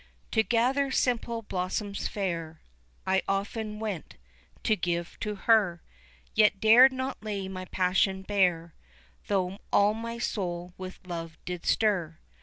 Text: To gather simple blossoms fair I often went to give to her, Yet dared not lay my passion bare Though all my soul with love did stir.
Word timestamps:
To 0.31 0.41
gather 0.41 0.89
simple 0.89 1.43
blossoms 1.43 2.07
fair 2.07 2.59
I 3.05 3.21
often 3.27 3.77
went 3.77 4.15
to 4.63 4.75
give 4.75 5.15
to 5.19 5.35
her, 5.35 5.83
Yet 6.33 6.59
dared 6.59 6.91
not 6.91 7.21
lay 7.21 7.47
my 7.47 7.65
passion 7.65 8.23
bare 8.23 8.73
Though 9.27 9.59
all 9.71 9.93
my 9.93 10.17
soul 10.17 10.73
with 10.75 11.05
love 11.05 11.37
did 11.45 11.67
stir. 11.67 12.17